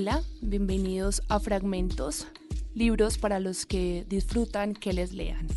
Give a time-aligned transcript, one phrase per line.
[0.00, 2.28] Hola, bienvenidos a Fragmentos,
[2.72, 5.48] libros para los que disfrutan que les lean.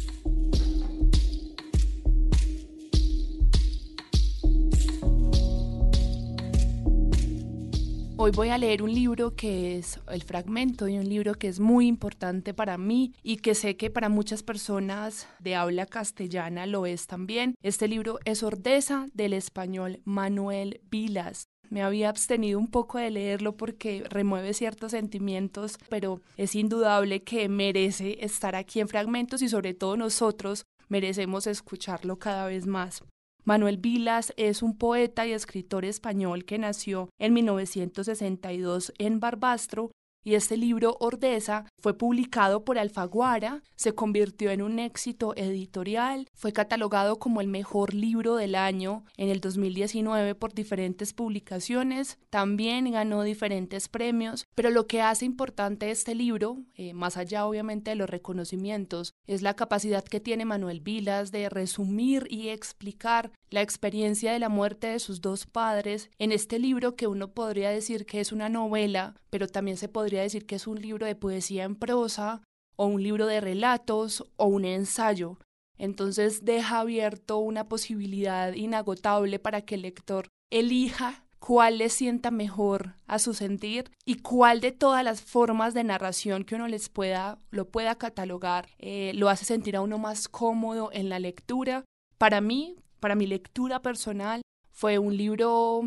[8.18, 11.60] Hoy voy a leer un libro que es el fragmento de un libro que es
[11.60, 16.88] muy importante para mí y que sé que para muchas personas de habla castellana lo
[16.88, 17.54] es también.
[17.62, 21.50] Este libro es Ordeza del español Manuel Vilas.
[21.71, 27.48] Me había abstenido un poco de leerlo porque remueve ciertos sentimientos, pero es indudable que
[27.48, 33.03] merece estar aquí en fragmentos y sobre todo nosotros merecemos escucharlo cada vez más.
[33.45, 39.92] Manuel Vilas es un poeta y escritor español que nació en 1962 en Barbastro
[40.23, 46.53] y este libro Ordeza fue publicado por Alfaguara, se convirtió en un éxito editorial, fue
[46.53, 53.23] catalogado como el mejor libro del año en el 2019 por diferentes publicaciones, también ganó
[53.23, 58.10] diferentes premios, pero lo que hace importante este libro, eh, más allá obviamente de los
[58.10, 64.40] reconocimientos, es la capacidad que tiene Manuel Vilas de resumir y explicar la experiencia de
[64.40, 68.32] la muerte de sus dos padres en este libro que uno podría decir que es
[68.32, 72.42] una novela, pero también se podría decir que es un libro de poesía en prosa
[72.78, 75.38] o un libro de relatos o un ensayo.
[75.78, 82.94] Entonces deja abierto una posibilidad inagotable para que el lector elija cuál le sienta mejor
[83.08, 87.40] a su sentir y cuál de todas las formas de narración que uno les pueda,
[87.50, 91.84] lo pueda catalogar, eh, lo hace sentir a uno más cómodo en la lectura.
[92.20, 95.82] Para mí, para mi lectura personal fue un libro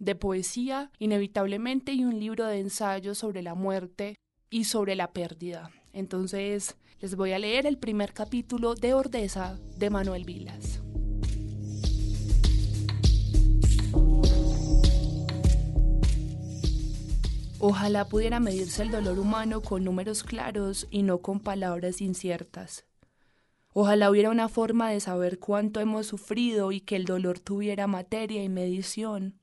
[0.00, 4.16] de poesía, inevitablemente, y un libro de ensayos sobre la muerte
[4.50, 5.70] y sobre la pérdida.
[5.92, 10.82] Entonces, les voy a leer el primer capítulo de Ordeza de Manuel Vilas.
[17.60, 22.87] Ojalá pudiera medirse el dolor humano con números claros y no con palabras inciertas.
[23.80, 28.42] Ojalá hubiera una forma de saber cuánto hemos sufrido y que el dolor tuviera materia
[28.42, 29.38] y medición.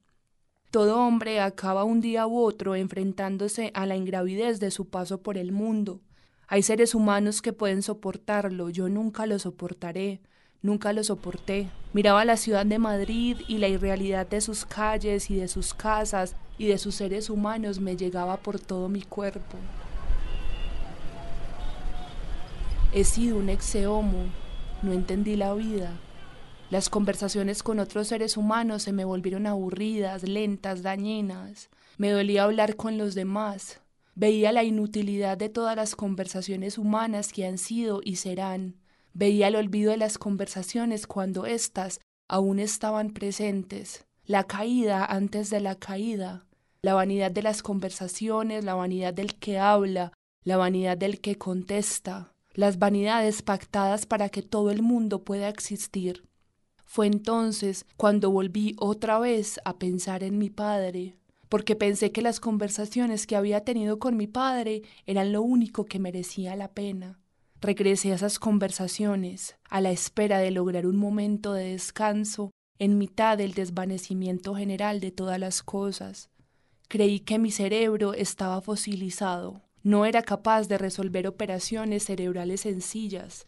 [0.72, 5.38] Todo hombre acaba un día u otro enfrentándose a la ingravidez de su paso por
[5.38, 6.01] el mundo.
[6.50, 10.19] Hay seres humanos que pueden soportarlo, yo nunca lo soportaré,
[10.62, 11.69] nunca lo soporté.
[11.94, 16.35] Miraba la ciudad de Madrid y la irrealidad de sus calles y de sus casas
[16.57, 19.57] y de sus seres humanos me llegaba por todo mi cuerpo.
[22.95, 24.23] He sido un exeomo,
[24.81, 26.00] no entendí la vida.
[26.69, 31.69] Las conversaciones con otros seres humanos se me volvieron aburridas, lentas, dañinas.
[31.97, 33.81] Me dolía hablar con los demás.
[34.16, 38.78] Veía la inutilidad de todas las conversaciones humanas que han sido y serán.
[39.13, 44.06] Veía el olvido de las conversaciones cuando éstas aún estaban presentes.
[44.25, 46.45] La caída antes de la caída.
[46.81, 50.13] La vanidad de las conversaciones, la vanidad del que habla,
[50.45, 56.24] la vanidad del que contesta las vanidades pactadas para que todo el mundo pueda existir.
[56.86, 61.18] Fue entonces cuando volví otra vez a pensar en mi padre,
[61.50, 66.00] porque pensé que las conversaciones que había tenido con mi padre eran lo único que
[66.00, 67.20] merecía la pena.
[67.60, 73.38] Regresé a esas conversaciones, a la espera de lograr un momento de descanso en mitad
[73.38, 76.30] del desvanecimiento general de todas las cosas.
[76.88, 83.46] Creí que mi cerebro estaba fosilizado, no era capaz de resolver operaciones cerebrales sencillas.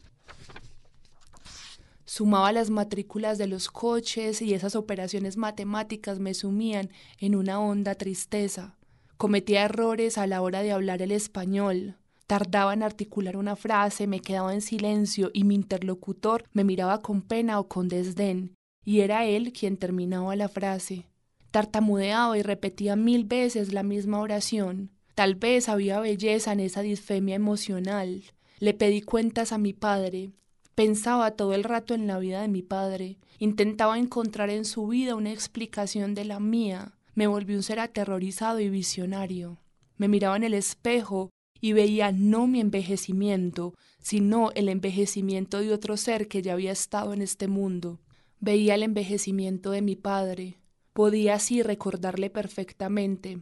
[2.06, 7.96] Sumaba las matrículas de los coches y esas operaciones matemáticas me sumían en una honda
[7.96, 8.78] tristeza.
[9.18, 11.96] Cometía errores a la hora de hablar el español.
[12.28, 17.24] Tardaba en articular una frase, me quedaba en silencio y mi interlocutor me miraba con
[17.24, 18.54] pena o con desdén,
[18.86, 21.08] y era él quien terminaba la frase.
[21.50, 24.92] Tartamudeaba y repetía mil veces la misma oración.
[25.18, 28.22] Tal vez había belleza en esa disfemia emocional.
[28.60, 30.30] Le pedí cuentas a mi padre.
[30.76, 33.18] Pensaba todo el rato en la vida de mi padre.
[33.40, 36.94] Intentaba encontrar en su vida una explicación de la mía.
[37.16, 39.60] Me volví un ser aterrorizado y visionario.
[39.96, 45.98] Me miraba en el espejo y veía no mi envejecimiento, sino el envejecimiento de otro
[45.98, 48.00] ser que ya había estado en este mundo.
[48.40, 50.60] Veía el envejecimiento de mi padre.
[50.94, 53.40] Podía así recordarle perfectamente.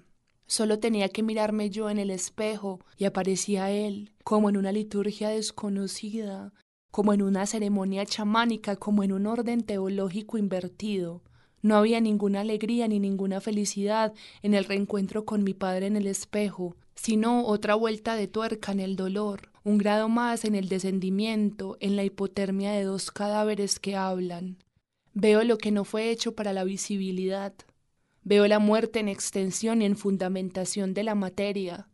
[0.48, 5.30] Solo tenía que mirarme yo en el espejo y aparecía él, como en una liturgia
[5.30, 6.54] desconocida,
[6.92, 11.24] como en una ceremonia chamánica, como en un orden teológico invertido.
[11.62, 14.14] No había ninguna alegría ni ninguna felicidad
[14.44, 18.80] en el reencuentro con mi padre en el espejo, sino otra vuelta de tuerca en
[18.80, 23.96] el dolor, un grado más en el descendimiento, en la hipotermia de dos cadáveres que
[23.96, 24.58] hablan.
[25.14, 27.54] Veo lo que no fue hecho para la visibilidad,
[28.28, 31.90] Veo la muerte en extensión y en fundamentación de la materia.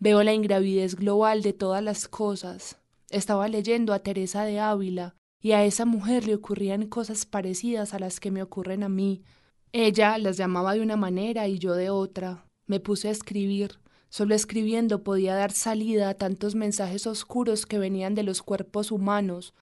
[0.00, 2.80] Veo la ingravidez global de todas las cosas.
[3.10, 8.00] Estaba leyendo a Teresa de Ávila y a esa mujer le ocurrían cosas parecidas a
[8.00, 9.22] las que me ocurren a mí.
[9.70, 12.44] Ella las llamaba de una manera y yo de otra.
[12.66, 13.78] Me puse a escribir.
[14.08, 19.54] Solo escribiendo podía dar salida a tantos mensajes oscuros que venían de los cuerpos humanos,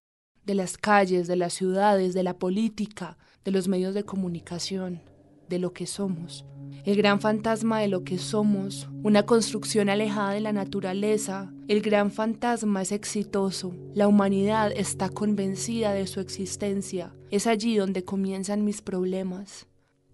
[0.47, 5.03] de las calles, de las ciudades, de la política, de los medios de comunicación,
[5.49, 6.45] de lo que somos.
[6.85, 12.13] El gran fantasma de lo que somos, una construcción alejada de la naturaleza, el gran
[12.13, 18.83] fantasma es exitoso, la humanidad está convencida de su existencia, es allí donde comienzan mis
[18.83, 19.67] problemas.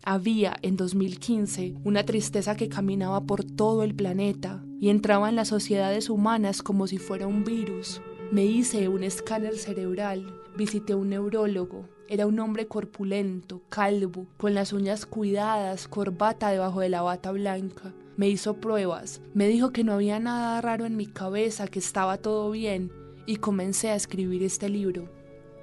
[0.03, 5.49] Había en 2015 una tristeza que caminaba por todo el planeta y entraba en las
[5.49, 8.01] sociedades humanas como si fuera un virus.
[8.33, 11.89] Me hice un escáner cerebral, visité un neurólogo.
[12.09, 17.95] Era un hombre corpulento, calvo, con las uñas cuidadas, corbata debajo de la bata blanca.
[18.17, 22.19] Me hizo pruebas, me dijo que no había nada raro en mi cabeza, que estaba
[22.19, 22.93] todo bien,
[23.25, 25.09] y comencé a escribir este libro.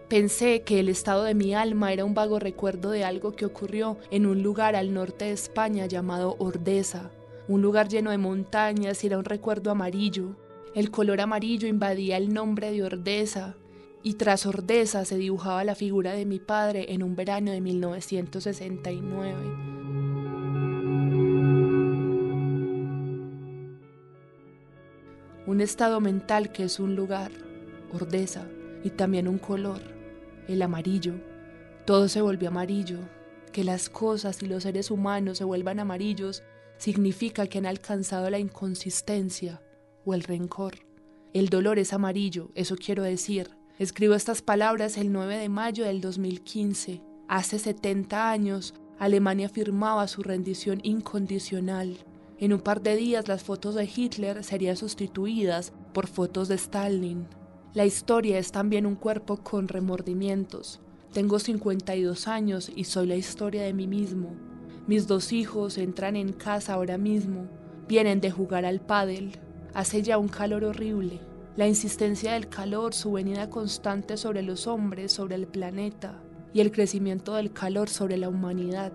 [0.10, 3.98] Pensé que el estado de mi alma era un vago recuerdo de algo que ocurrió
[4.10, 7.12] en un lugar al norte de España llamado Ordesa,
[7.48, 10.36] un lugar lleno de montañas y era un recuerdo amarillo.
[10.74, 13.56] El color amarillo invadía el nombre de Ordesa
[14.04, 19.36] y tras Ordesa se dibujaba la figura de mi padre en un verano de 1969.
[25.48, 27.32] Un estado mental que es un lugar,
[27.92, 28.48] Ordesa,
[28.84, 30.00] y también un color
[30.50, 31.14] el amarillo.
[31.86, 33.00] Todo se volvió amarillo.
[33.52, 36.44] Que las cosas y los seres humanos se vuelvan amarillos
[36.78, 39.62] significa que han alcanzado la inconsistencia
[40.06, 40.76] o el rencor.
[41.34, 43.59] El dolor es amarillo, eso quiero decir.
[43.80, 47.02] Escribo estas palabras el 9 de mayo del 2015.
[47.30, 51.96] Hace 70 años, Alemania firmaba su rendición incondicional.
[52.40, 57.26] En un par de días las fotos de Hitler serían sustituidas por fotos de Stalin.
[57.74, 60.82] La historia es también un cuerpo con remordimientos.
[61.14, 64.36] Tengo 52 años y soy la historia de mí mismo.
[64.88, 67.48] Mis dos hijos entran en casa ahora mismo.
[67.88, 69.40] Vienen de jugar al pádel.
[69.74, 71.29] Hace ya un calor horrible.
[71.60, 76.24] La insistencia del calor, su venida constante sobre los hombres, sobre el planeta,
[76.54, 78.94] y el crecimiento del calor sobre la humanidad.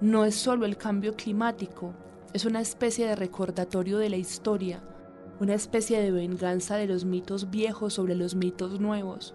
[0.00, 1.92] No es solo el cambio climático,
[2.32, 4.80] es una especie de recordatorio de la historia
[5.40, 9.34] una especie de venganza de los mitos viejos sobre los mitos nuevos.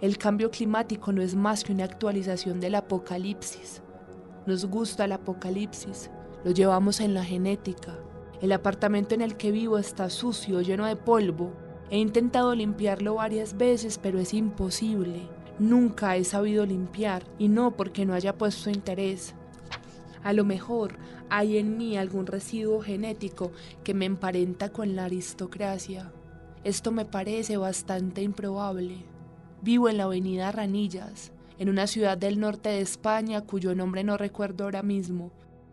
[0.00, 3.82] El cambio climático no es más que una actualización del apocalipsis.
[4.46, 6.12] Nos gusta el apocalipsis,
[6.44, 7.98] lo llevamos en la genética.
[8.40, 11.52] El apartamento en el que vivo está sucio, lleno de polvo.
[11.90, 15.28] He intentado limpiarlo varias veces, pero es imposible.
[15.58, 19.34] Nunca he sabido limpiar, y no porque no haya puesto interés.
[20.22, 20.96] A lo mejor
[21.28, 23.52] hay en mí algún residuo genético
[23.82, 26.12] que me emparenta con la aristocracia.
[26.62, 29.04] Esto me parece bastante improbable.
[29.62, 34.16] Vivo en la avenida Ranillas, en una ciudad del norte de España cuyo nombre no
[34.16, 35.32] recuerdo ahora mismo.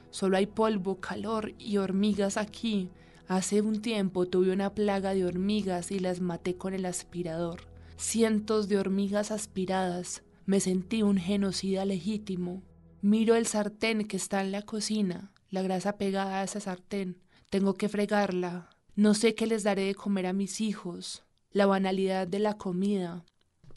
[0.10, 2.90] Solo hay polvo, calor y hormigas aquí.
[3.28, 7.62] Hace un tiempo tuve una plaga de hormigas y las maté con el aspirador.
[7.98, 10.24] Cientos de hormigas aspiradas.
[10.46, 12.64] Me sentí un genocida legítimo.
[13.02, 17.18] Miro el sartén que está en la cocina la grasa pegada a esa sartén.
[17.50, 18.70] Tengo que fregarla.
[18.96, 21.24] No sé qué les daré de comer a mis hijos.
[21.52, 23.24] La banalidad de la comida.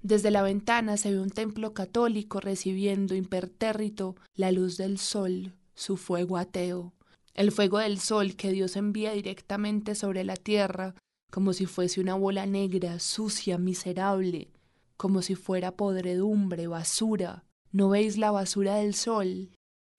[0.03, 5.97] Desde la ventana se ve un templo católico recibiendo impertérrito la luz del sol, su
[5.97, 6.95] fuego ateo.
[7.35, 10.95] El fuego del sol que Dios envía directamente sobre la tierra,
[11.31, 14.51] como si fuese una bola negra, sucia, miserable,
[14.97, 17.45] como si fuera podredumbre, basura.
[17.73, 19.51] ¿No veis la basura del sol?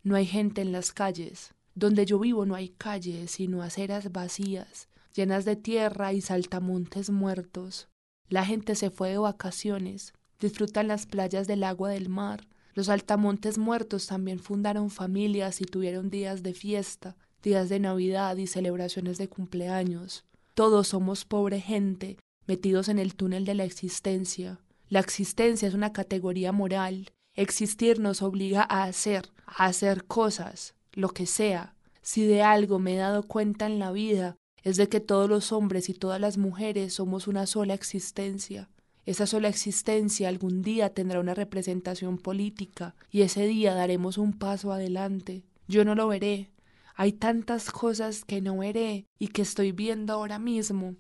[0.03, 1.53] No hay gente en las calles.
[1.73, 7.87] Donde yo vivo no hay calles, sino aceras vacías, llenas de tierra y saltamontes muertos.
[8.27, 12.47] La gente se fue de vacaciones, disfrutan las playas del agua del mar.
[12.73, 18.47] Los altamontes muertos también fundaron familias y tuvieron días de fiesta, días de Navidad y
[18.47, 20.25] celebraciones de cumpleaños.
[20.53, 24.59] Todos somos pobre gente, metidos en el túnel de la existencia.
[24.89, 27.11] La existencia es una categoría moral.
[27.35, 32.95] Existir nos obliga a hacer, a hacer cosas, lo que sea, si de algo me
[32.95, 36.37] he dado cuenta en la vida, es de que todos los hombres y todas las
[36.37, 38.69] mujeres somos una sola existencia.
[39.11, 44.71] Esa sola existencia algún día tendrá una representación política y ese día daremos un paso
[44.71, 45.43] adelante.
[45.67, 46.49] Yo no lo veré.
[46.95, 50.95] Hay tantas cosas que no veré y que estoy viendo ahora mismo.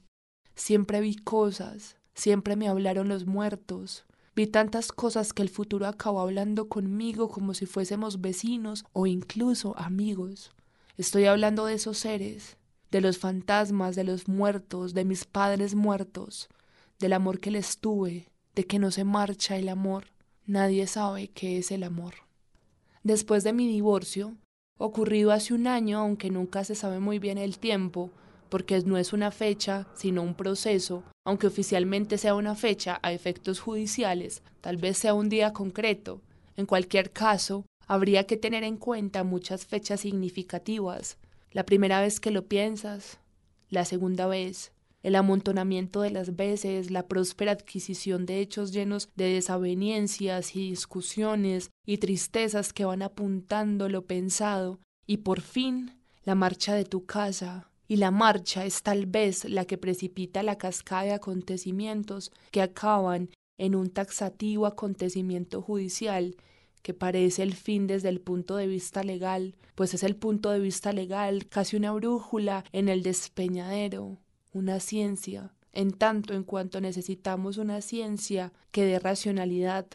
[0.55, 4.03] Siempre vi cosas, siempre me hablaron los muertos,
[4.35, 9.77] Vi tantas cosas que el futuro acabó hablando conmigo como si fuésemos vecinos o incluso
[9.77, 10.51] amigos.
[10.97, 12.57] Estoy hablando de esos seres,
[12.91, 16.49] de los fantasmas, de los muertos, de mis padres muertos,
[17.01, 20.05] del amor que les tuve, de que no se marcha el amor.
[20.45, 22.13] Nadie sabe qué es el amor.
[23.03, 24.37] Después de mi divorcio,
[24.77, 28.11] ocurrido hace un año, aunque nunca se sabe muy bien el tiempo,
[28.49, 33.59] porque no es una fecha, sino un proceso, aunque oficialmente sea una fecha a efectos
[33.59, 36.21] judiciales, tal vez sea un día concreto.
[36.55, 41.17] En cualquier caso, habría que tener en cuenta muchas fechas significativas.
[41.51, 43.19] La primera vez que lo piensas,
[43.69, 44.70] la segunda vez,
[45.03, 51.71] el amontonamiento de las veces, la próspera adquisición de hechos llenos de desavenencias y discusiones
[51.85, 57.71] y tristezas que van apuntando lo pensado, y por fin la marcha de tu casa,
[57.87, 63.29] y la marcha es tal vez la que precipita la cascada de acontecimientos que acaban
[63.57, 66.35] en un taxativo acontecimiento judicial
[66.81, 70.59] que parece el fin desde el punto de vista legal, pues es el punto de
[70.59, 74.17] vista legal casi una brújula en el despeñadero,
[74.53, 79.87] una ciencia, en tanto en cuanto necesitamos una ciencia que dé racionalidad,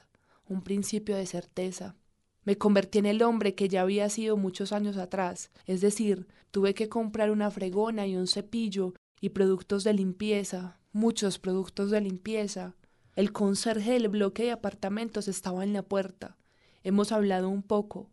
[0.49, 1.97] un principio de certeza.
[2.45, 6.75] Me convertí en el hombre que ya había sido muchos años atrás, es decir, tuve
[6.75, 12.75] que comprar una fregona y un cepillo y productos de limpieza, muchos productos de limpieza.
[13.15, 16.37] El conserje del bloque de apartamentos estaba en la puerta.
[16.85, 18.11] Hemos hablado un poco,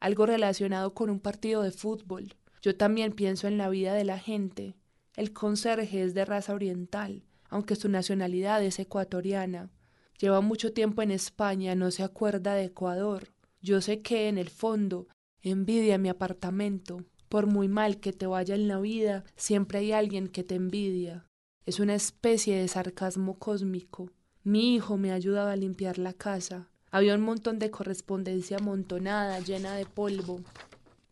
[0.00, 2.36] algo relacionado con un partido de fútbol.
[2.62, 4.74] Yo también pienso en la vida de la gente.
[5.16, 9.70] El conserje es de raza oriental, aunque su nacionalidad es ecuatoriana.
[10.18, 13.28] Lleva mucho tiempo en España, no se acuerda de Ecuador.
[13.62, 15.06] Yo sé que en el fondo
[15.40, 17.04] envidia mi apartamento.
[17.28, 21.26] Por muy mal que te vaya en la vida, siempre hay alguien que te envidia.
[21.64, 24.10] Es una especie de sarcasmo cósmico.
[24.42, 26.68] Mi hijo me ha ayudado a limpiar la casa.
[26.90, 30.40] Había un montón de correspondencia amontonada, llena de polvo.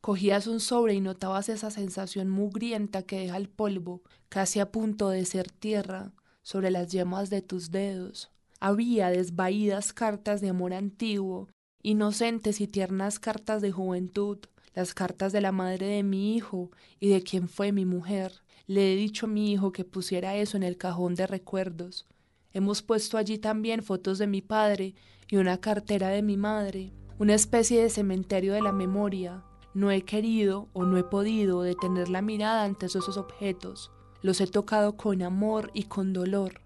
[0.02, 5.08] Cogías un sobre y notabas esa sensación mugrienta que deja el polvo, casi a punto
[5.10, 8.32] de ser tierra, sobre las yemas de tus dedos.
[8.58, 11.48] Había desvaídas cartas de amor antiguo
[11.84, 14.38] inocentes y tiernas cartas de juventud,
[14.74, 18.42] las cartas de la madre de mi hijo y de quien fue mi mujer.
[18.66, 22.06] Le he dicho a mi hijo que pusiera eso en el cajón de recuerdos.
[22.52, 24.96] Hemos puesto allí también fotos de mi padre
[25.28, 29.44] y una cartera de mi madre, una especie de cementerio de la memoria.
[29.74, 33.90] No he querido o no he podido detener la mirada ante esos objetos.
[34.20, 36.60] Los he tocado con amor y con dolor.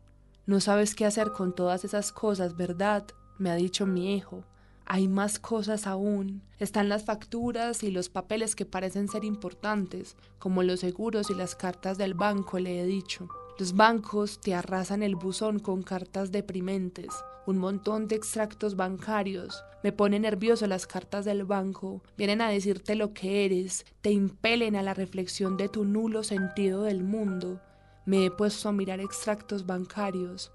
[0.46, 3.06] No sabes qué hacer con todas esas cosas, ¿verdad?
[3.38, 4.44] me ha dicho mi hijo.
[4.84, 6.42] Hay más cosas aún.
[6.58, 11.56] Están las facturas y los papeles que parecen ser importantes, como los seguros y las
[11.56, 13.28] cartas del banco, le he dicho.
[13.58, 17.08] Los bancos te arrasan el buzón con cartas deprimentes,
[17.46, 19.64] un montón de extractos bancarios.
[19.82, 22.02] Me pone nervioso las cartas del banco.
[22.18, 26.82] Vienen a decirte lo que eres, te impelen a la reflexión de tu nulo sentido
[26.82, 27.62] del mundo.
[28.04, 30.52] Me he puesto a mirar extractos bancarios.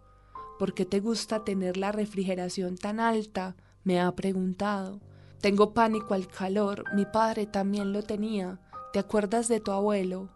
[0.59, 3.55] ¿Por qué te gusta tener la refrigeración tan alta?
[3.83, 4.99] me ha preguntado.
[5.39, 8.59] Tengo pánico al calor, mi padre también lo tenía.
[8.93, 10.29] ¿Te acuerdas de tu abuelo?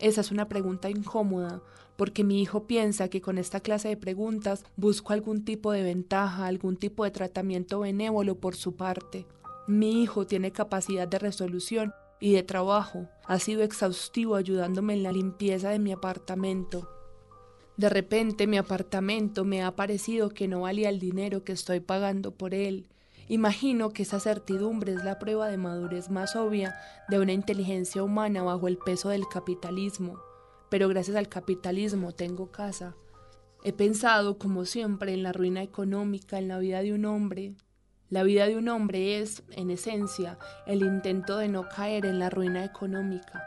[0.00, 1.62] Esa es una pregunta incómoda,
[1.96, 6.46] porque mi hijo piensa que con esta clase de preguntas busco algún tipo de ventaja,
[6.46, 9.26] algún tipo de tratamiento benévolo por su parte.
[9.66, 13.08] Mi hijo tiene capacidad de resolución y de trabajo.
[13.26, 16.88] Ha sido exhaustivo ayudándome en la limpieza de mi apartamento.
[17.76, 22.32] De repente mi apartamento me ha parecido que no valía el dinero que estoy pagando
[22.32, 22.88] por él.
[23.28, 26.76] Imagino que esa certidumbre es la prueba de madurez más obvia
[27.08, 30.18] de una inteligencia humana bajo el peso del capitalismo.
[30.68, 32.94] Pero gracias al capitalismo tengo casa.
[33.62, 37.54] He pensado, como siempre, en la ruina económica, en la vida de un hombre.
[38.10, 42.28] La vida de un hombre es, en esencia, el intento de no caer en la
[42.28, 43.42] ruina económica.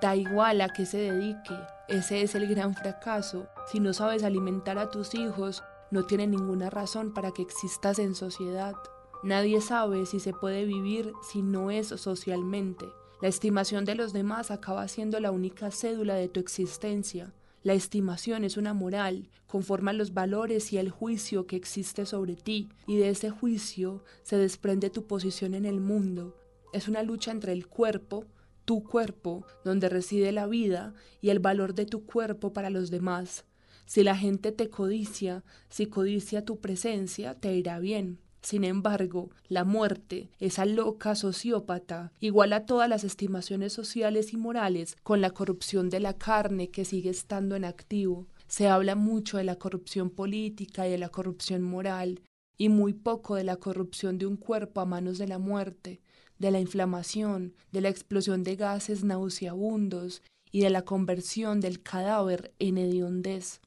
[0.00, 1.54] Da igual a qué se dedique,
[1.88, 3.48] ese es el gran fracaso.
[3.70, 8.14] Si no sabes alimentar a tus hijos, no tiene ninguna razón para que existas en
[8.14, 8.74] sociedad.
[9.22, 12.86] Nadie sabe si se puede vivir si no es socialmente.
[13.22, 17.32] La estimación de los demás acaba siendo la única cédula de tu existencia.
[17.62, 22.68] La estimación es una moral, conforma los valores y el juicio que existe sobre ti,
[22.88, 26.36] y de ese juicio se desprende tu posición en el mundo.
[26.72, 28.24] Es una lucha entre el cuerpo,
[28.64, 33.44] tu cuerpo, donde reside la vida y el valor de tu cuerpo para los demás.
[33.86, 38.18] Si la gente te codicia, si codicia tu presencia, te irá bien.
[38.42, 45.20] Sin embargo, la muerte, esa loca sociópata, iguala todas las estimaciones sociales y morales con
[45.20, 48.26] la corrupción de la carne que sigue estando en activo.
[48.48, 52.20] Se habla mucho de la corrupción política y de la corrupción moral,
[52.58, 56.00] y muy poco de la corrupción de un cuerpo a manos de la muerte,
[56.38, 62.52] de la inflamación, de la explosión de gases nauseabundos y de la conversión del cadáver
[62.58, 63.60] en hediondez.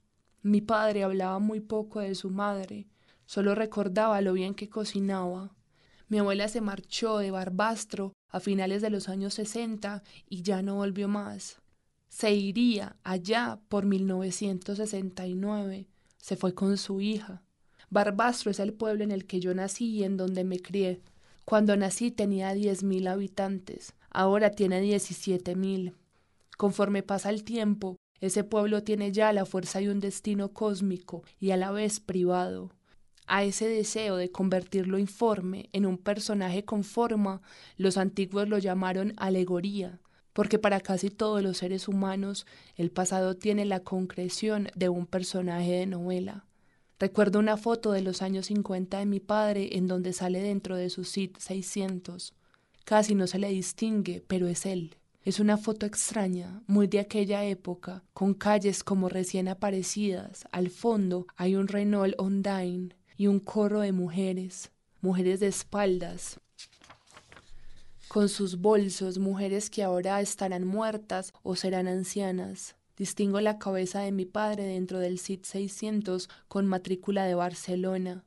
[0.43, 2.87] Mi padre hablaba muy poco de su madre,
[3.25, 5.51] solo recordaba lo bien que cocinaba.
[6.07, 10.75] Mi abuela se marchó de Barbastro a finales de los años sesenta y ya no
[10.75, 11.61] volvió más.
[12.09, 15.87] Se iría allá por 1969.
[16.17, 17.41] Se fue con su hija.
[17.89, 21.01] Barbastro es el pueblo en el que yo nací y en donde me crié.
[21.43, 25.93] Cuando nací tenía diez mil habitantes, ahora tiene diecisiete mil.
[26.57, 31.51] Conforme pasa el tiempo, ese pueblo tiene ya la fuerza y un destino cósmico y
[31.51, 32.71] a la vez privado.
[33.27, 37.41] A ese deseo de convertir lo informe en un personaje con forma,
[37.75, 39.99] los antiguos lo llamaron alegoría,
[40.31, 45.71] porque para casi todos los seres humanos el pasado tiene la concreción de un personaje
[45.71, 46.45] de novela.
[46.99, 50.89] Recuerdo una foto de los años 50 de mi padre en donde sale dentro de
[50.89, 52.33] su SID 600.
[52.85, 54.97] Casi no se le distingue, pero es él.
[55.23, 60.45] Es una foto extraña, muy de aquella época, con calles como recién aparecidas.
[60.51, 66.39] Al fondo hay un Renault Ondine y un corro de mujeres, mujeres de espaldas,
[68.07, 72.75] con sus bolsos, mujeres que ahora estarán muertas o serán ancianas.
[72.97, 78.23] Distingo la cabeza de mi padre dentro del CIT 600 con matrícula de Barcelona.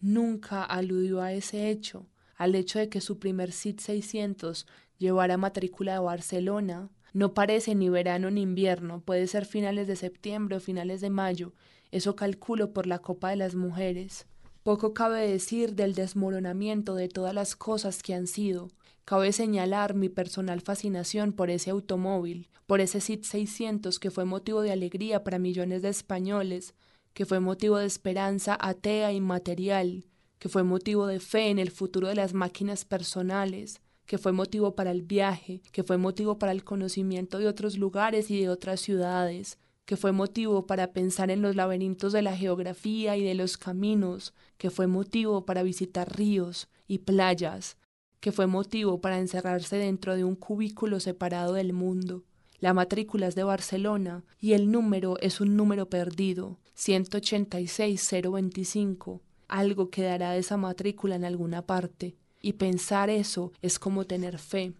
[0.00, 2.06] Nunca aludió a ese hecho,
[2.36, 4.66] al hecho de que su primer CIT 600
[4.98, 6.90] llevara matrícula de Barcelona.
[7.12, 11.52] No parece ni verano ni invierno, puede ser finales de septiembre o finales de mayo,
[11.90, 14.26] eso calculo por la Copa de las Mujeres.
[14.62, 18.68] Poco cabe decir del desmoronamiento de todas las cosas que han sido,
[19.04, 24.62] Cabe señalar mi personal fascinación por ese automóvil, por ese SIT 600 que fue motivo
[24.62, 26.74] de alegría para millones de españoles,
[27.12, 30.04] que fue motivo de esperanza atea y material,
[30.38, 34.76] que fue motivo de fe en el futuro de las máquinas personales, que fue motivo
[34.76, 38.80] para el viaje, que fue motivo para el conocimiento de otros lugares y de otras
[38.80, 43.56] ciudades, que fue motivo para pensar en los laberintos de la geografía y de los
[43.56, 47.78] caminos, que fue motivo para visitar ríos y playas,
[48.20, 52.24] que fue motivo para encerrarse dentro de un cubículo separado del mundo.
[52.60, 59.20] La matrícula es de Barcelona y el número es un número perdido, 186025.
[59.48, 62.14] Algo quedará de esa matrícula en alguna parte.
[62.40, 64.72] Y pensar eso es como tener fe.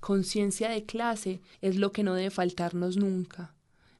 [0.00, 3.55] Conciencia de clase es lo que no debe faltarnos nunca.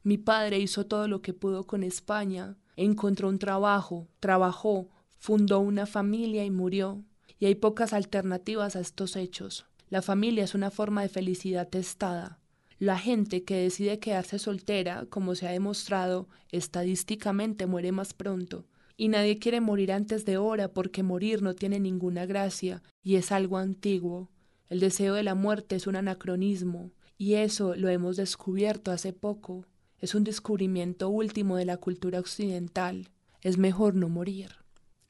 [0.07, 4.89] Mi padre hizo todo lo que pudo con España, encontró un trabajo, trabajó,
[5.19, 7.03] fundó una familia y murió
[7.41, 9.67] y hay pocas alternativas a estos hechos.
[9.89, 12.39] La familia es una forma de felicidad testada.
[12.79, 18.65] La gente que decide quedarse soltera, como se ha demostrado, estadísticamente muere más pronto.
[18.97, 23.33] Y nadie quiere morir antes de hora porque morir no tiene ninguna gracia y es
[23.33, 24.31] algo antiguo.
[24.69, 29.67] El deseo de la muerte es un anacronismo y eso lo hemos descubierto hace poco.
[30.01, 33.11] Es un descubrimiento último de la cultura occidental.
[33.41, 34.57] Es mejor no morir.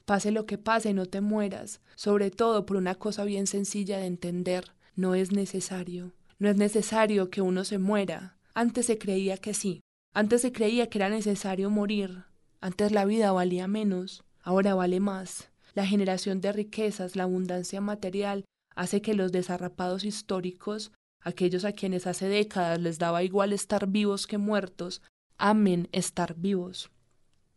[0.05, 4.05] Pase lo que pase, no te mueras, sobre todo por una cosa bien sencilla de
[4.05, 4.71] entender.
[4.95, 6.13] No es necesario.
[6.39, 8.37] No es necesario que uno se muera.
[8.53, 9.81] Antes se creía que sí.
[10.13, 12.23] Antes se creía que era necesario morir.
[12.61, 14.23] Antes la vida valía menos.
[14.41, 15.49] Ahora vale más.
[15.73, 18.45] La generación de riquezas, la abundancia material,
[18.75, 20.91] hace que los desarrapados históricos,
[21.27, 25.01] aquellos a quienes hace décadas les daba igual estar vivos que muertos,
[25.37, 26.89] amen estar vivos.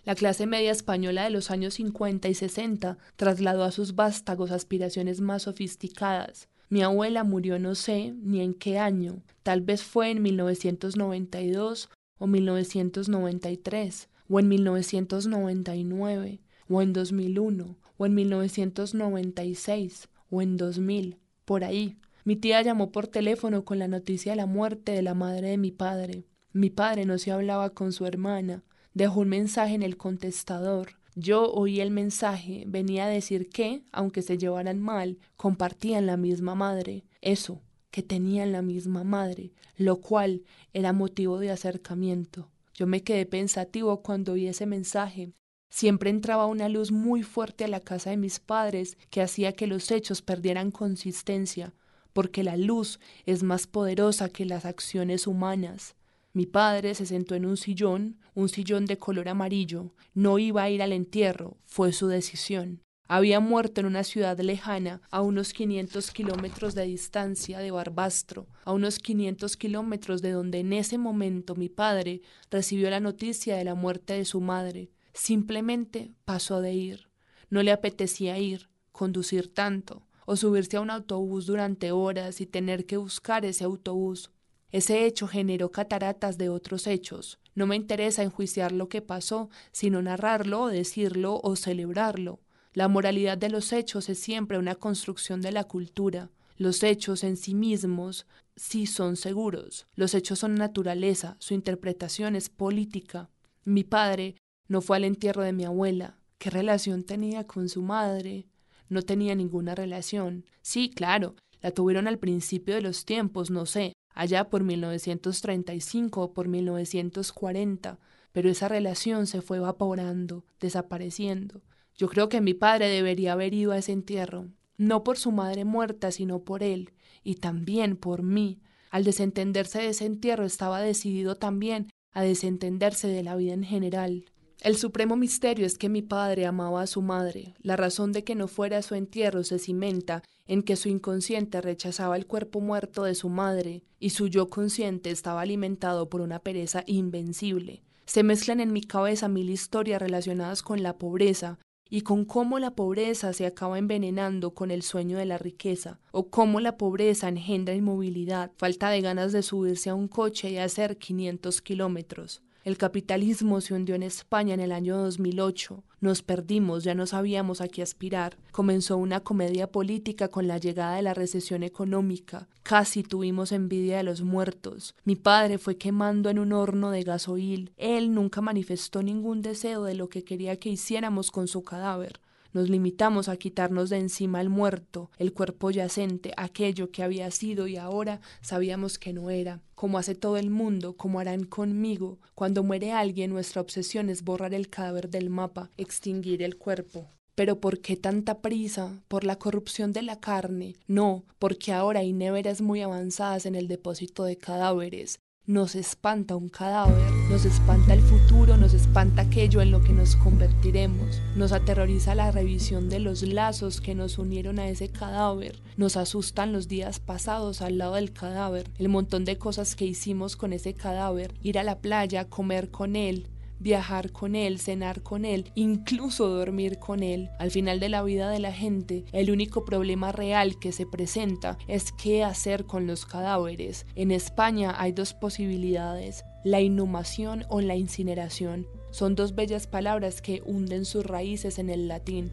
[0.04, 5.20] La clase media española de los años 50 y 60 trasladó a sus vástagos aspiraciones
[5.20, 6.48] más sofisticadas.
[6.68, 12.26] Mi abuela murió no sé ni en qué año, tal vez fue en 1992 o
[12.26, 22.00] 1993 o en 1999 o en 2001 o en 1996 o en 2000, por ahí.
[22.24, 25.59] Mi tía llamó por teléfono con la noticia de la muerte de la madre de
[25.59, 26.24] mi padre.
[26.52, 30.98] Mi padre no se hablaba con su hermana, Dejó un mensaje en el contestador.
[31.14, 36.54] Yo oí el mensaje, venía a decir que, aunque se llevaran mal, compartían la misma
[36.54, 37.04] madre.
[37.20, 42.50] Eso, que tenían la misma madre, lo cual era motivo de acercamiento.
[42.74, 45.33] Yo me quedé pensativo cuando oí ese mensaje.
[45.68, 49.68] Siempre entraba una luz muy fuerte a la casa de mis padres que hacía que
[49.68, 51.74] los hechos perdieran consistencia,
[52.12, 55.94] porque la luz es más poderosa que las acciones humanas.
[56.33, 59.94] Mi padre se sentó en un sillón, un sillón de color amarillo.
[60.14, 62.83] No iba a ir al entierro, fue su decisión.
[63.09, 68.73] Había muerto en una ciudad lejana, a unos 500 kilómetros de distancia de Barbastro, a
[68.73, 73.75] unos 500 kilómetros de donde en ese momento mi padre recibió la noticia de la
[73.75, 74.92] muerte de su madre.
[75.12, 77.09] Simplemente pasó de ir.
[77.49, 82.87] No le apetecía ir, conducir tanto, o subirse a un autobús durante horas y tener
[82.87, 84.31] que buscar ese autobús.
[84.71, 87.40] Ese hecho generó cataratas de otros hechos.
[87.57, 92.38] No me interesa enjuiciar lo que pasó, sino narrarlo decirlo o celebrarlo.
[92.73, 96.31] La moralidad de los hechos es siempre una construcción de la cultura.
[96.57, 99.88] Los hechos en sí mismos sí son seguros.
[99.97, 103.31] Los hechos son naturaleza, su interpretación es política.
[103.64, 104.37] Mi padre
[104.69, 106.21] no fue al entierro de mi abuela.
[106.38, 108.47] ¿Qué relación tenía con su madre?
[108.90, 110.44] No tenía ninguna relación.
[110.61, 116.33] Sí, claro, la tuvieron al principio de los tiempos, no sé, allá por 1935 o
[116.35, 117.98] por 1940,
[118.33, 121.62] pero esa relación se fue evaporando, desapareciendo.
[121.96, 125.64] Yo creo que mi padre debería haber ido a ese entierro, no por su madre
[125.64, 128.61] muerta, sino por él, y también por mí.
[128.90, 134.24] Al desentenderse de ese entierro estaba decidido también a desentenderse de la vida en general.
[134.61, 137.55] El supremo misterio es que mi padre amaba a su madre.
[137.62, 141.62] La razón de que no fuera a su entierro se cimenta en que su inconsciente
[141.62, 146.40] rechazaba el cuerpo muerto de su madre y su yo consciente estaba alimentado por una
[146.40, 147.83] pereza invencible.
[148.05, 151.59] Se mezclan en mi cabeza mil historias relacionadas con la pobreza,
[151.90, 156.29] y con cómo la pobreza se acaba envenenando con el sueño de la riqueza, o
[156.31, 160.99] cómo la pobreza engendra inmovilidad, falta de ganas de subirse a un coche y hacer
[160.99, 162.42] 500 kilómetros.
[162.62, 165.83] El capitalismo se hundió en España en el año 2008.
[166.03, 168.37] Nos perdimos, ya no sabíamos a qué aspirar.
[168.53, 172.49] Comenzó una comedia política con la llegada de la recesión económica.
[172.62, 174.94] Casi tuvimos envidia de los muertos.
[175.05, 177.73] Mi padre fue quemando en un horno de gasoil.
[177.79, 182.20] Él nunca manifestó ningún deseo de lo que quería que hiciéramos con su cadáver.
[182.53, 187.69] Nos limitamos a quitarnos de encima el muerto, el cuerpo yacente, aquello que había sido
[187.69, 192.19] y ahora sabíamos que no era, como hace todo el mundo, como harán conmigo.
[192.35, 197.09] Cuando muere alguien, nuestra obsesión es borrar el cadáver del mapa, extinguir el cuerpo.
[197.37, 199.01] Pero ¿por qué tanta prisa?
[199.09, 200.77] ¿Por la corrupción de la carne?
[200.87, 206.49] No, porque ahora hay neveras muy avanzadas en el depósito de cadáveres, nos espanta un
[206.49, 212.15] cadáver, nos espanta el futuro, nos espanta aquello en lo que nos convertiremos, nos aterroriza
[212.15, 217.01] la revisión de los lazos que nos unieron a ese cadáver, nos asustan los días
[217.01, 221.59] pasados al lado del cadáver, el montón de cosas que hicimos con ese cadáver, ir
[221.59, 223.27] a la playa, comer con él,
[223.61, 227.31] viajar con él, cenar con él, incluso dormir con él.
[227.38, 231.59] Al final de la vida de la gente, el único problema real que se presenta
[231.68, 233.87] es qué hacer con los cadáveres.
[233.94, 238.66] En España hay dos posibilidades, la inhumación o la incineración.
[238.90, 242.33] Son dos bellas palabras que hunden sus raíces en el latín.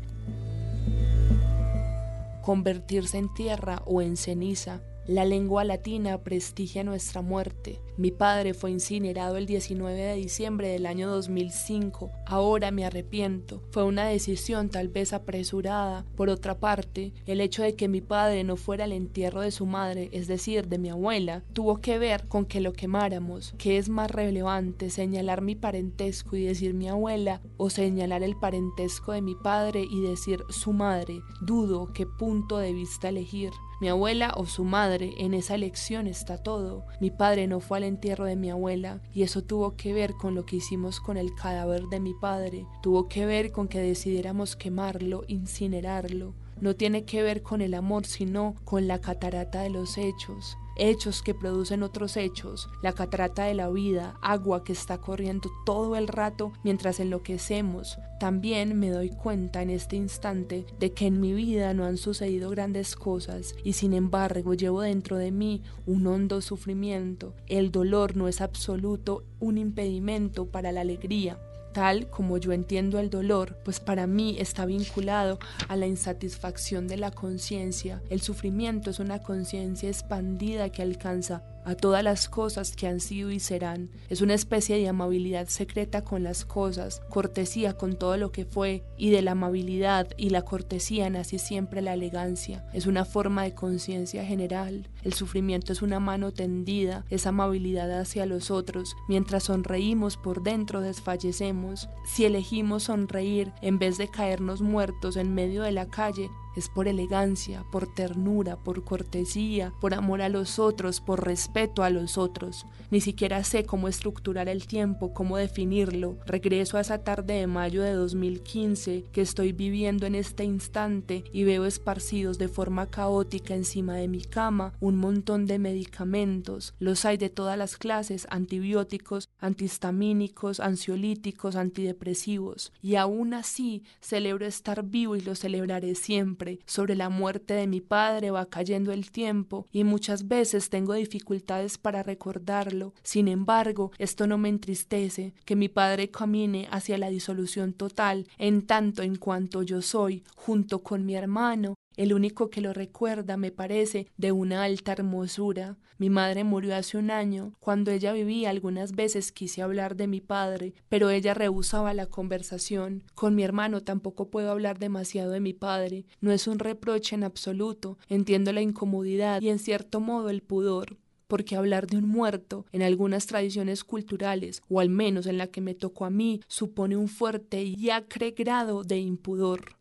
[2.41, 4.81] Convertirse en tierra o en ceniza.
[5.07, 7.79] La lengua latina prestigia nuestra muerte.
[7.95, 12.11] Mi padre fue incinerado el 19 de diciembre del año 2005.
[12.25, 13.63] Ahora me arrepiento.
[13.71, 16.05] Fue una decisión tal vez apresurada.
[16.17, 19.65] Por otra parte, el hecho de que mi padre no fuera al entierro de su
[19.65, 23.55] madre, es decir, de mi abuela, tuvo que ver con que lo quemáramos.
[23.57, 29.13] ¿Qué es más relevante, señalar mi parentesco y decir mi abuela o señalar el parentesco
[29.13, 31.21] de mi padre y decir su madre?
[31.39, 33.51] Dudo qué punto de vista elegir.
[33.79, 36.85] Mi abuela o su madre, en esa elección está todo.
[36.99, 40.33] Mi padre no fue al entierro de mi abuela y eso tuvo que ver con
[40.33, 42.65] lo que hicimos con el cadáver de mi padre.
[42.81, 46.33] Tuvo que ver con que decidiéramos quemarlo, incinerarlo.
[46.59, 51.21] No tiene que ver con el amor, sino con la catarata de los hechos hechos
[51.21, 56.07] que producen otros hechos, la catarata de la vida, agua que está corriendo todo el
[56.07, 57.97] rato mientras enloquecemos.
[58.19, 62.49] También me doy cuenta en este instante de que en mi vida no han sucedido
[62.49, 67.33] grandes cosas y sin embargo llevo dentro de mí un hondo sufrimiento.
[67.47, 71.37] El dolor no es absoluto un impedimento para la alegría
[71.73, 76.97] tal como yo entiendo el dolor, pues para mí está vinculado a la insatisfacción de
[76.97, 78.01] la conciencia.
[78.09, 83.29] El sufrimiento es una conciencia expandida que alcanza a todas las cosas que han sido
[83.29, 83.89] y serán.
[84.09, 88.85] Es una especie de amabilidad secreta con las cosas, cortesía con todo lo que fue,
[88.97, 92.65] y de la amabilidad y la cortesía nace siempre la elegancia.
[92.73, 94.87] Es una forma de conciencia general.
[95.03, 98.95] El sufrimiento es una mano tendida, es amabilidad hacia los otros.
[99.09, 101.89] Mientras sonreímos por dentro desfallecemos.
[102.05, 106.87] Si elegimos sonreír en vez de caernos muertos en medio de la calle, es por
[106.87, 112.65] elegancia, por ternura, por cortesía, por amor a los otros, por respeto a los otros.
[112.89, 116.17] Ni siquiera sé cómo estructurar el tiempo, cómo definirlo.
[116.25, 121.43] Regreso a esa tarde de mayo de 2015 que estoy viviendo en este instante y
[121.43, 126.73] veo esparcidos de forma caótica encima de mi cama un montón de medicamentos.
[126.79, 132.71] Los hay de todas las clases, antibióticos, antihistamínicos, ansiolíticos, antidepresivos.
[132.81, 136.46] Y aún así celebro estar vivo y lo celebraré siempre.
[136.65, 141.77] Sobre la muerte de mi padre va cayendo el tiempo y muchas veces tengo dificultades
[141.77, 142.93] para recordarlo.
[143.03, 148.65] Sin embargo, esto no me entristece, que mi padre camine hacia la disolución total, en
[148.65, 153.51] tanto en cuanto yo soy, junto con mi hermano, el único que lo recuerda, me
[153.51, 155.77] parece, de una alta hermosura.
[155.97, 157.53] Mi madre murió hace un año.
[157.59, 163.03] Cuando ella vivía algunas veces quise hablar de mi padre, pero ella rehusaba la conversación.
[163.15, 166.05] Con mi hermano tampoco puedo hablar demasiado de mi padre.
[166.21, 167.97] No es un reproche en absoluto.
[168.07, 172.81] Entiendo la incomodidad y en cierto modo el pudor porque hablar de un muerto en
[172.81, 177.09] algunas tradiciones culturales, o al menos en la que me tocó a mí, supone un
[177.09, 179.76] fuerte y acre grado de impudor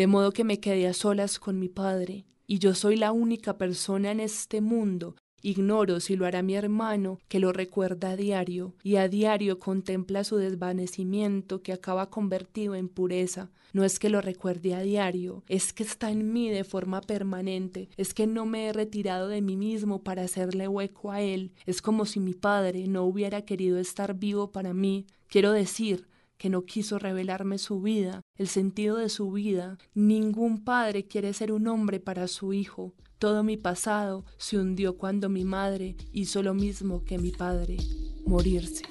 [0.00, 3.58] de modo que me quedé a solas con mi padre, y yo soy la única
[3.58, 8.74] persona en este mundo Ignoro si lo hará mi hermano, que lo recuerda a diario,
[8.82, 13.50] y a diario contempla su desvanecimiento que acaba convertido en pureza.
[13.72, 17.88] No es que lo recuerde a diario, es que está en mí de forma permanente,
[17.96, 21.80] es que no me he retirado de mí mismo para hacerle hueco a él, es
[21.80, 25.06] como si mi padre no hubiera querido estar vivo para mí.
[25.28, 26.08] Quiero decir,
[26.40, 29.76] que no quiso revelarme su vida, el sentido de su vida.
[29.92, 32.94] Ningún padre quiere ser un hombre para su hijo.
[33.18, 37.76] Todo mi pasado se hundió cuando mi madre hizo lo mismo que mi padre,
[38.24, 38.84] morirse.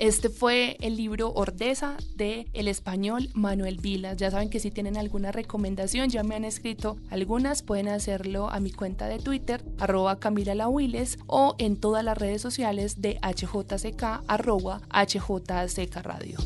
[0.00, 4.16] Este fue el libro Ordeza de el español Manuel Vilas.
[4.16, 8.60] Ya saben que si tienen alguna recomendación, ya me han escrito algunas, pueden hacerlo a
[8.60, 10.54] mi cuenta de Twitter, arroba Camila
[11.26, 16.38] o en todas las redes sociales de HJCK, arroba HJCK Radio.